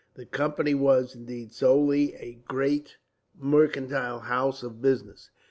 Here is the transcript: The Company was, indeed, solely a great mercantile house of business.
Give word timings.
The 0.15 0.25
Company 0.25 0.73
was, 0.73 1.13
indeed, 1.13 1.53
solely 1.53 2.15
a 2.15 2.41
great 2.47 2.97
mercantile 3.37 4.21
house 4.21 4.63
of 4.63 4.81
business. 4.81 5.29